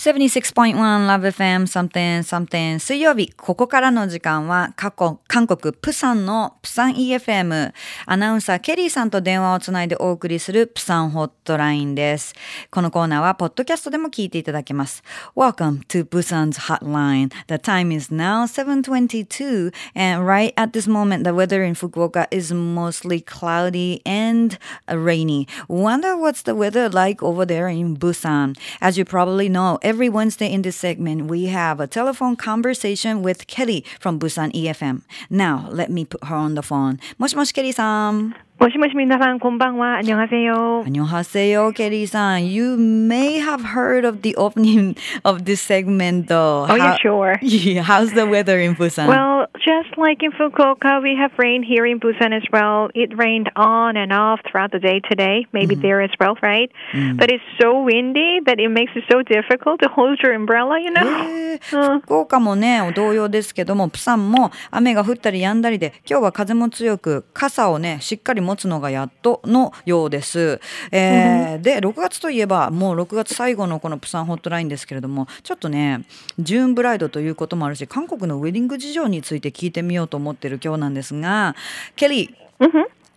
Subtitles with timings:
[0.00, 7.74] 76.1 Love FM something something 水曜日、ここからの時間は過去、韓国プサンのプサン EFM
[8.06, 12.34] アナウンサーケリーさんと電話をつないでお送りするプサンホットラインです。
[12.70, 15.02] このコーナーはポッドキャストでも聞いていただけます。
[15.36, 17.28] Welcome to Busan's hotline.
[17.48, 22.54] The time is now 7.22 and right at this moment the weather in Fukuoka is
[22.54, 24.56] mostly cloudy and
[24.88, 25.46] rainy.
[25.68, 28.56] Wonder what's the weather like over there in Busan?
[28.80, 33.47] As you probably know, every Wednesday in this segment, we have a telephone conversation with
[33.47, 35.01] Kelly from Busan EFM.
[35.29, 36.99] Now, let me put her on the phone.
[37.17, 38.35] もしもし Kelly さん。
[38.57, 39.97] もしもし皆さん、こんばんは。
[39.97, 40.83] 안녕하세 요。
[40.85, 42.49] 안녕하세 요、 ケリーさん。
[42.49, 46.65] You may have heard of the opening of this segment though.
[46.69, 47.37] Oh, yeah, sure.
[47.41, 49.07] Yeah, how's the weather in Busan?
[49.07, 52.90] Well, just like in Fukuoka, we have rain here in Busan as well.
[52.94, 55.82] It rained on and off throughout the day today, maybe mm-hmm.
[55.82, 56.70] there as well, right?
[56.92, 57.18] Mm.
[57.18, 60.90] But it's so windy that it makes it so difficult to hold your umbrella, you
[60.90, 61.58] know?
[62.02, 70.60] 福岡もね、同様ですけども、プサンも雨が降ったり止んだりで、今日は風も強く、傘をね、しっかり持つのがやっとのようです。
[70.90, 76.04] えー、で6月といえばもう6月最後のこのプサンホットラインですけれどもちょっとね
[76.38, 81.55] ジューンブライドということもあるし韓国のウェディング事情について聞いてみようと思ってる今日なんですが
[81.95, 82.69] ケリー、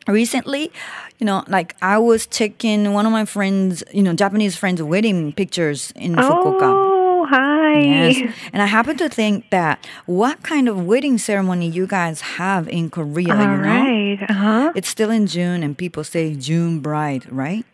[0.06, 0.70] recently
[1.19, 5.33] you know like i was checking one of my friends you know japanese friends wedding
[5.33, 7.80] pictures in fukuoka hi.
[7.80, 8.34] Yes.
[8.52, 12.91] And I happen to think that what kind of wedding ceremony you guys have in
[12.91, 13.62] Korea, All you know?
[13.62, 14.19] right.
[14.28, 14.72] Uh-huh.
[14.74, 17.64] It's still in June and people say June bride, right?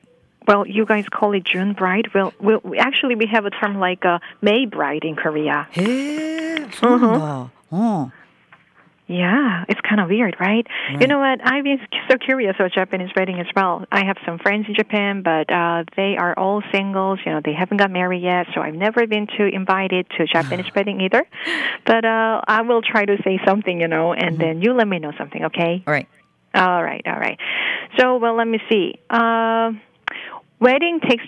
[0.47, 2.13] Well, you guys call it June bride.
[2.13, 5.67] Well, we'll actually we have a term like a May bride in Korea.
[5.71, 7.49] Hey, uh-huh.
[7.73, 8.13] Oh.
[9.10, 10.68] Yeah, it's kind of weird, right?
[10.68, 11.02] right?
[11.02, 11.40] You know what?
[11.44, 11.80] I've been
[12.12, 13.84] so curious about Japanese wedding as well.
[13.92, 17.18] I have some friends in Japan, but uh, they are all singles.
[17.26, 20.68] You know, they haven't got married yet, so I've never been to invited to Japanese
[20.76, 21.26] wedding either.
[21.88, 24.42] But uh, I will try to say something, you know, and mm-hmm.
[24.42, 25.84] then you let me know something, okay?
[25.88, 26.08] All right.
[26.54, 27.40] All right, all right.
[27.98, 28.94] So, well, let me see.
[29.10, 29.72] Uh,
[30.60, 31.24] wedding takes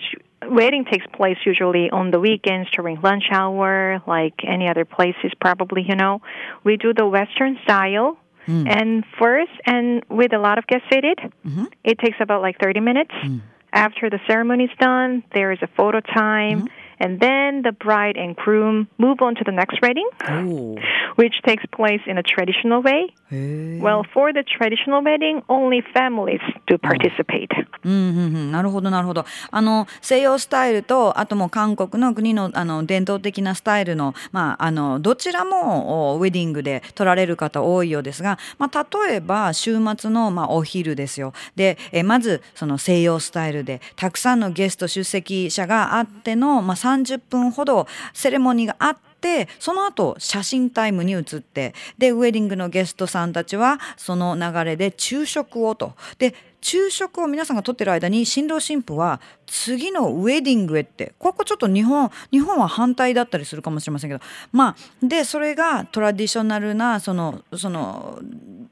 [0.48, 5.84] wedding takes place usually on the weekends during lunch hour, like any other places, probably,
[5.86, 6.20] you know.
[6.64, 8.18] We do the Western style.
[8.46, 8.68] Mm.
[8.68, 11.66] And first, and with a lot of guests seated, mm-hmm.
[11.84, 13.12] it takes about like 30 minutes.
[13.12, 13.40] Mm.
[13.72, 16.62] After the ceremony is done, there is a photo time.
[16.62, 20.08] Mm-hmm and then the bride and groom move on to the next wedding,
[21.16, 23.12] which takes place in a traditional way.
[23.82, 27.50] Well, for the traditional wedding, only families do participate.
[27.84, 29.24] うんうんうん、なるほどなるほど。
[29.50, 41.32] あの西洋スタイルとあとも韓国の国のあの伝統的なスタイルのまああのどちらもウェディングで取られる方多いようですが、まあ例えば週末のまあお昼ですよ。
[41.56, 55.94] で、えまずその西洋スタイルでたくさんのゲスト出席者があってのまあ30分ほどセレモニーがあってその後写真タイムに移ってでウェディングのゲストさんたちはその流れで昼食をと。
[56.18, 68.20] で昼食を皆さんがとってる間に新郎新婦は次のウェディングへってここちょっと日本日本は反対だったりするかもしれませんけどまあでそれがトラディショナルなそのその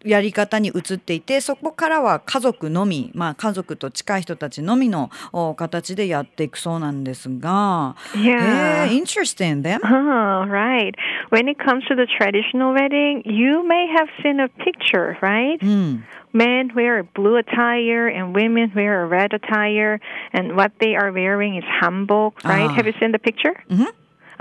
[0.04, 5.10] やり方に移っていてそこからは家族のみ、まあ、家族と近い人たちのみの
[5.56, 7.96] 形でやっていくそうなんですが。
[8.14, 8.40] Yeah.
[8.40, 9.80] Yeah, interesting then.
[10.10, 10.94] Oh, right.
[11.30, 15.60] When it comes to the traditional wedding, you may have seen a picture, right?
[15.60, 16.02] Mm.
[16.32, 20.00] Men wear a blue attire and women wear a red attire,
[20.32, 22.70] and what they are wearing is hanbok, right?
[22.70, 23.62] Uh, have you seen the picture?
[23.68, 23.84] Mm-hmm.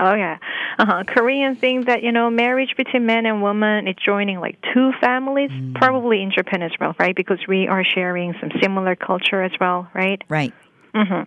[0.00, 0.38] Oh yeah,
[0.78, 1.04] uh-huh.
[1.06, 5.50] Korean think that you know marriage between man and woman is joining like two families.
[5.50, 5.74] Mm.
[5.74, 7.14] Probably in Japan as well, right?
[7.14, 10.22] Because we are sharing some similar culture as well, right?
[10.28, 10.54] Right.
[10.94, 11.22] Mm-hmm.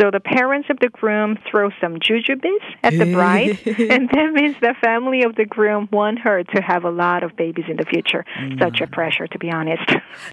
[0.00, 3.58] So the parents of the groom throw some jujubes at the bride,
[3.90, 7.34] and that means the family of the groom want her to have a lot of
[7.36, 8.24] babies in the future.
[8.58, 9.82] Such a pressure, to be honest.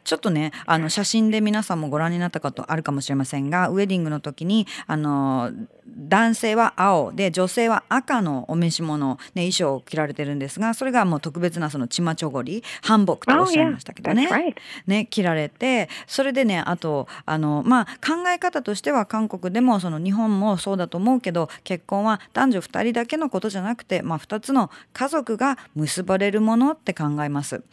[0.03, 5.51] ちょっとね、あの写真で皆さんもご覧になったことあるかもしれませんが、ウェディングの時にあの
[5.87, 14.27] 男性は青で女性は赤のお召し物、ね、衣装を着られてるんですが、それがもう特別なそのチマチョゴリ、ハンボクとおっしゃいましたけどね。
[14.29, 14.47] Oh, yeah.
[14.47, 14.55] right.
[14.85, 27.63] ね、着られて、それでね、あとあのまあ考え方としては韓国でもその日本もそうだと思うけど結婚は男女2人だけのことじゃなくて、まあ、2つの家族が結ばれるものって考えます。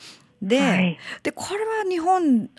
[0.41, 2.51] ではい、でこれは日本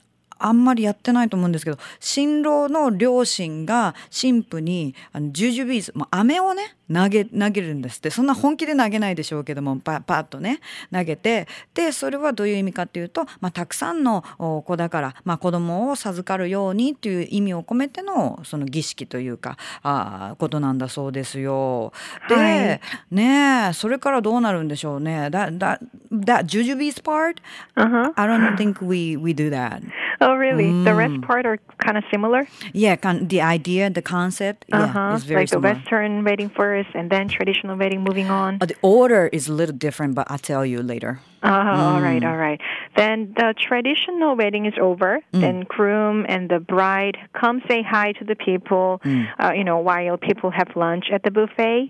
[0.44, 10.60] あんまりやってないと思うんですけど新郎の両親が新婦にあのジュジュビーズもう飴をね投げ投げるんですってそんな本気で投げないでしょうけどもパパッとね
[10.92, 14.22] 投げてでそれはどういう意味かっていうと、まあ、たくさんの
[14.66, 21.94] 子だから、まあ、子供を授かるようにっていう意味を込めてのその儀式というかあことなんだそうですよ。
[22.30, 22.82] で、はい
[23.12, 25.28] ねえそれからどうなるんでしょうね。
[25.28, 25.80] That, that,
[26.12, 27.42] that jujubes part,
[27.76, 28.14] Uh-huh.
[28.16, 29.82] I don't think we, we do that.
[30.22, 30.72] Oh, really?
[30.84, 32.48] The rest part are kind of similar.
[32.74, 35.16] Yeah, con- the idea, the concept, yeah, Uh-huh.
[35.16, 35.60] is very Like the.
[35.60, 38.58] Western wedding first, and then traditional wedding moving on.
[38.62, 41.20] Uh, the order is a little different, but I'll tell you later.
[41.46, 42.62] Oh, all right, all right.
[42.96, 45.20] Then the traditional wedding is over.
[45.34, 49.02] Then groom and the bride come say hi to the people,
[49.40, 51.90] uh, you know, while people have lunch at the buffet.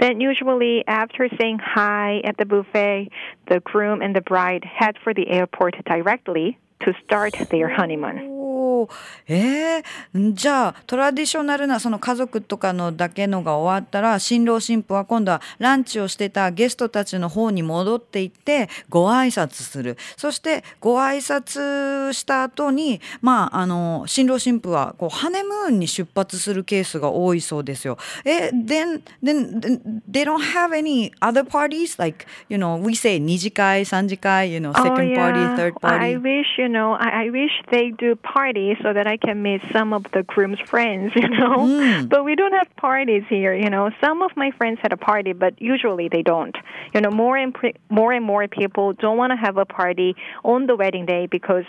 [0.00, 3.08] Then usually after saying hi at the buffet,
[3.48, 8.33] the groom and the bride head for the airport directly to start their honeymoon.
[8.84, 8.90] おー
[9.28, 27.98] えー、じゃあトラディショナルなその家族とかのだけのが終わったら新郎新婦は今度はランチをしてたゲストたちの方に戻っていってご挨拶するそしてご挨拶した後にまああの新郎新婦はこうハネムーンに出発するケースが多いそうですよ。
[28.24, 34.52] え then, then, then they don't have any other parties like you know we say 二次会三次会
[34.52, 35.16] you know second oh, yeah.
[35.16, 39.06] party third I party wish, you know, I, I wish they do parties so that
[39.06, 41.58] I can meet some of the groom's friends, you know.
[41.58, 42.08] Mm.
[42.08, 43.90] But we don't have parties here, you know.
[44.00, 46.56] Some of my friends had a party, but usually they don't.
[46.94, 50.16] You know, more and pre- more and more people don't want to have a party
[50.44, 51.64] on the wedding day because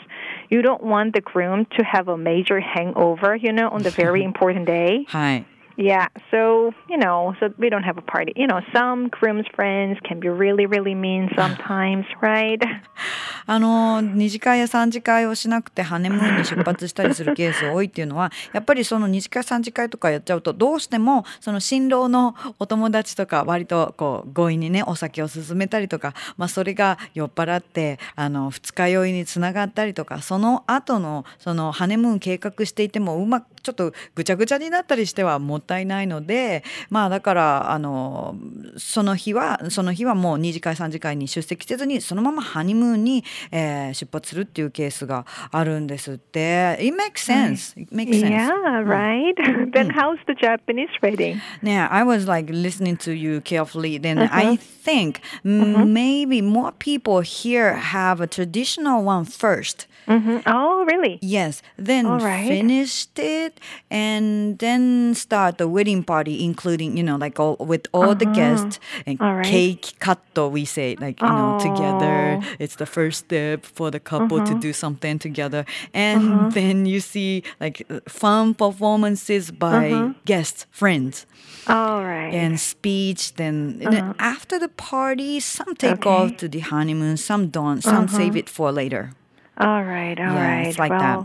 [0.50, 4.24] you don't want the groom to have a major hangover, you know, on the very
[4.30, 5.06] important day.
[5.08, 5.46] はい。
[5.78, 8.32] Yeah, so you know, so we don't have a party.
[8.36, 12.62] You know, some groom's friends can be really, really mean sometimes, right?
[13.48, 38.36] あの二次会や三次会をしなくてハネムーンに出発したりするケース多いっていうのはやっぱりその二次会三次会とかやっちゃうとどうしてもその新郎のお友達とか割とこう強引にねお酒を勧めたりとか、まあ、それが酔っ払ってあの二日酔いにつながったりとかその後のそのハネムーン計画していてもうまくちょっとぐちゃぐちゃになったりしてはもったいないのでまあだからあの
[38.78, 46.77] その日はその日はもう二次会三次会に出席せずにそのままハニムーンに、えー出発するっていうケースがあるんですって。
[46.81, 47.75] It makes sense.
[47.81, 48.31] It makes sense.
[48.31, 49.35] Yeah, right.
[49.73, 51.41] then how's the Japanese wedding?
[51.63, 53.99] Yeah, I was like listening to you carefully.
[53.99, 59.87] Then I think mm, maybe more people here have a traditional one first.
[60.07, 61.19] hmm Oh, really?
[61.23, 62.49] Yes, then All right.
[62.49, 63.61] finished it
[63.91, 68.79] and then start the wedding party, including, you know, like all with all the guests
[69.07, 69.29] and Uh-huh.
[69.31, 69.47] All right.
[69.47, 70.19] cake cut,
[70.51, 72.39] we say, like, you know, together.
[72.39, 72.39] Oh.
[72.41, 72.57] Uh-huh.
[72.59, 75.66] It's the first step for the couple to do something together.
[75.94, 80.14] And then you see like fun performances by Uh-huh.
[80.26, 81.26] guests, friends
[81.68, 82.34] All right.
[82.34, 83.34] and speech.
[83.36, 86.00] Then then after the party, some take Uh-huh.
[86.00, 86.10] Okay.
[86.10, 86.24] Uh-huh.
[86.26, 89.12] off to the honeymoon, some don't, some save it for later.
[89.58, 90.68] All right, all Yeah, right.
[90.68, 91.20] it's like well, that.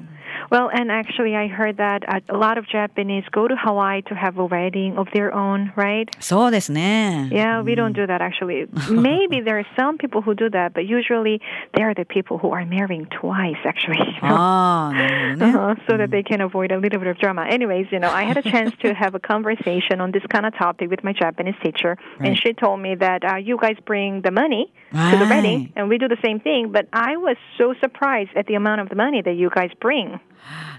[0.49, 4.15] Well, and actually, I heard that uh, a lot of Japanese go to Hawaii to
[4.15, 6.07] have a wedding of their own, right?
[6.19, 7.29] そうですね。
[7.31, 8.67] Yeah, we don't do that actually.
[8.91, 11.41] Maybe there are some people who do that, but usually
[11.73, 13.97] they are the people who are marrying twice, actually.
[13.99, 14.35] you know.
[14.35, 15.55] ああ、なるほどね。
[15.55, 17.45] Uh-huh, so that they can avoid a little bit of drama.
[17.49, 20.53] Anyways, you know, I had a chance to have a conversation on this kind of
[20.57, 22.37] topic with my Japanese teacher, and Right.
[22.37, 25.71] she told me that uh, you guys bring the money to the wedding, Right.
[25.75, 26.71] and we do the same thing.
[26.71, 30.19] But I was so surprised at the amount of the money that you guys bring.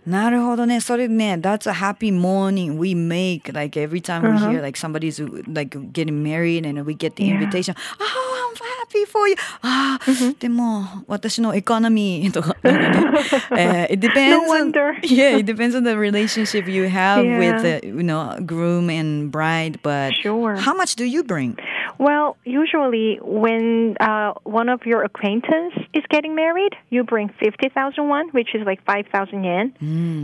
[0.07, 0.81] なるほどね。
[0.81, 5.21] それね、that's a happy morning we make like every time we hear like somebody's
[5.53, 7.35] like getting married and we get the Yeah.
[7.41, 7.75] invitation.
[7.99, 9.35] Oh, I'm happy for you.
[9.63, 13.19] ああ、でも私のエコノミーとか、なんかね
[13.59, 14.95] えー it depends No on wonder.
[15.03, 17.39] yeah, it depends on the relationship you have Yeah.
[17.41, 19.81] with the, you know groom and bride.
[19.83, 20.55] But Sure.
[20.57, 21.57] how much do you bring?
[22.01, 28.29] Well, usually when uh, one of your acquaintance is getting married, you bring 50,000 won,
[28.31, 29.73] which is like 5,000 yen.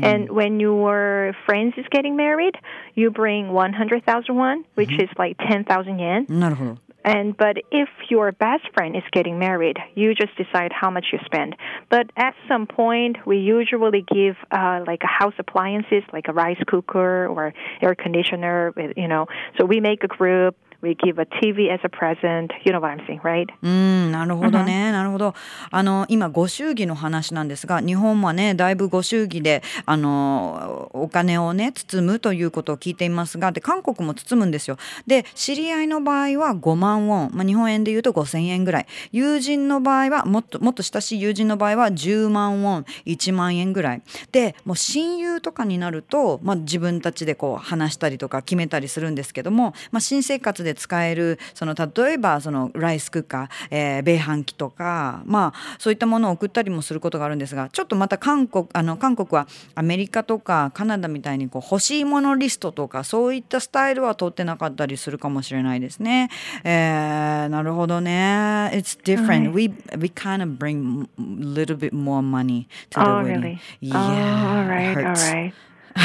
[0.03, 2.55] And when your friends is getting married,
[2.95, 6.27] you bring 100,000 won, which is like 10,000 yen.
[6.29, 6.77] なるほど。
[7.05, 11.19] And but if your best friend is getting married, you just decide how much you
[11.25, 11.57] spend.
[11.91, 16.63] But at some point, we usually give uh, like a house appliances, like a rice
[16.69, 18.73] cooker or air conditioner.
[18.77, 19.27] with- You know,
[19.59, 20.55] so we make a group.
[20.88, 22.54] We give a TV as a present.
[22.64, 23.48] You know what I'm saying, right?
[23.62, 25.36] うん、なるほどね、なるほど。
[25.70, 34.78] あの今ご祝儀の話なんですが、日本はねだいぶご祝儀であのお金をね包むということを聞いていますが、で韓国も包むんですよ。
[35.06, 38.88] で知り合いの場合は5万ウォン、まあ日本円で言うと5000円ぐらい。
[39.12, 44.02] 友人の場合はもっともっと親しい友人の場合は10万ウォン、1万円ぐらい。
[44.32, 66.30] でもう親友とかになると、まあ自分たちでこう話したりとか決めたりするんですけども、まあ新生活で使えるその例えばそのライスクッカー、えー、米飯器とかまあそういったものを送ったりもすることがあるんですがちょっとまた韓国あの韓国はアメリカとかカナダみたいにこう欲しいものリストとかそういったスタイルは取ってなかったりするかもしれないですね。
[66.64, 68.70] えー、なるほどね。
[68.74, 73.42] It's different.、We we kind of bring a little bit more money to the Oh, wedding.
[73.42, 73.60] really?
[73.82, 75.54] Yeah, Oh, all right, all right.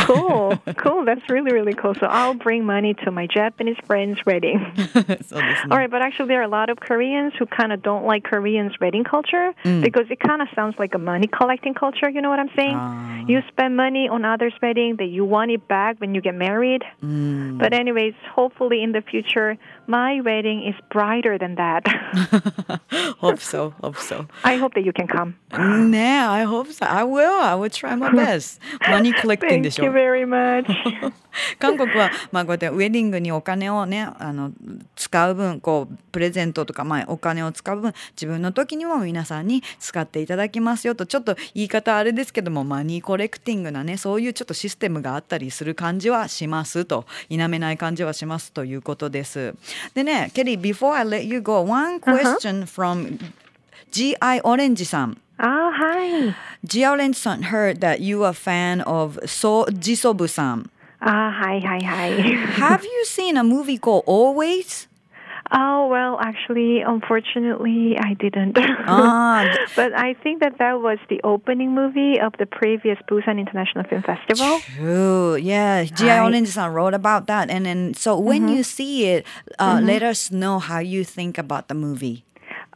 [0.07, 1.05] cool, cool.
[1.05, 1.95] That's really, really cool.
[1.95, 4.61] So I'll bring money to my Japanese friend's wedding.
[5.27, 5.37] so
[5.71, 8.25] All right, but actually, there are a lot of Koreans who kind of don't like
[8.25, 9.83] Koreans' wedding culture mm.
[9.83, 12.09] because it kind of sounds like a money collecting culture.
[12.09, 12.77] You know what I'm saying?
[12.77, 13.25] Uh.
[13.29, 16.83] You spend money on others' wedding that you want it back when you get married.
[17.03, 17.59] Mm.
[17.59, 19.57] But anyways, hopefully in the future,
[19.87, 21.87] my wedding is brighter than that.
[23.19, 23.75] hope so.
[23.83, 24.27] Hope so.
[24.45, 25.37] I hope that you can come.
[25.53, 26.87] Yeah, I hope so.
[26.87, 27.41] I will.
[27.41, 28.61] I will try my best.
[28.89, 29.82] money collecting 되죠.
[29.83, 30.13] Thank you。
[30.13, 30.67] very much.
[31.59, 34.53] 韓国は、まあ、こうやってウェディングにお金をねあの
[34.97, 49.55] 使う分こうプレゼントとか、まあ、お金を使う分自分の時にも皆さんに使っていただきますよとちょっと言い方あれですけどもマニーコレクティングなねそういうちょっとシステムがあったりする感じはしますと否めない感じはしますということです。
[49.95, 53.19] でねケリー before I let you go one question from
[53.91, 54.41] G.I.
[54.45, 55.22] オレンジさん。
[55.41, 56.35] Oh, hi.
[56.67, 60.71] Jiao Son heard that you are a fan of So Jisobu-san.
[61.01, 62.09] Ah, uh, hi, hi, hi.
[62.63, 64.87] Have you seen a movie called Always?
[65.55, 68.57] Oh well, actually, unfortunately, I didn't.
[68.87, 69.45] Ah.
[69.77, 74.03] but I think that that was the opening movie of the previous Busan International Film
[74.03, 74.61] Festival.
[74.77, 75.37] True.
[75.37, 78.57] Yeah, Ji-Olin-san wrote about that, and then so when mm-hmm.
[78.57, 79.27] you see it,
[79.59, 79.87] uh, mm-hmm.
[79.87, 82.25] let us know how you think about the movie.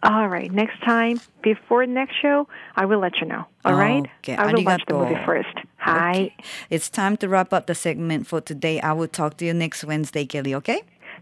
[0.03, 3.45] All right, next time, before next show, I will let you know.
[3.63, 4.03] All right?
[4.24, 5.10] Okay, I will watch the arigato.
[5.10, 5.55] movie first.
[5.77, 6.33] Hi.
[6.69, 8.79] It's time to wrap up the segment for today.
[8.81, 10.81] I will talk to you next Wednesday, Kelly, okay?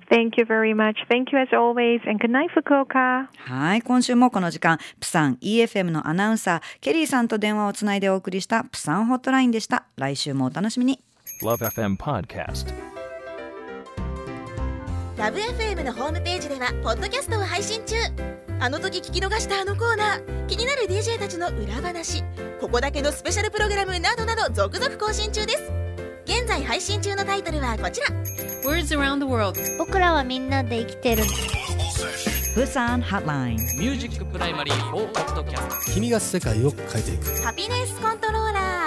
[0.09, 0.97] Thank you very much.
[1.07, 3.27] Thank you as always, and good night, Fukuoka.
[3.37, 3.81] はい。
[3.81, 9.85] 今週もこの時間、プサン EFM のアナウンサー、ケリーさんと電話をつないでお送りしたプサンホットラインでした。
[9.97, 10.99] 来週もお楽しみに。
[11.43, 12.92] Love FM Podcast.
[15.24, 17.96] Love FM のホームページではポッドキャストを配信中。
[18.60, 20.46] あの時聞き逃したあのコーナー。
[20.48, 22.22] 気になる DJ たちの裏話。
[22.60, 25.72] ここだけのスペシャルプログラムなどなど続々更新中です。
[26.26, 28.08] 現在配信中のタイトルはこちら。
[28.70, 29.58] Words around the world.
[29.78, 31.22] 僕らはみんなで生きてる。
[32.54, 33.56] プサンハットライン。
[33.56, 37.42] ミュージックプライマリー4ポッドキャスト君が世界を変えていく。
[37.42, 38.83] ハピネスコントローラー